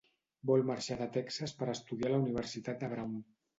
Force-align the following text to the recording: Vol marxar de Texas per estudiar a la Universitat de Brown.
Vol 0.51 0.63
marxar 0.69 0.97
de 1.01 1.07
Texas 1.19 1.55
per 1.61 1.69
estudiar 1.75 2.11
a 2.11 2.17
la 2.17 2.25
Universitat 2.25 2.83
de 2.87 2.93
Brown. 2.97 3.25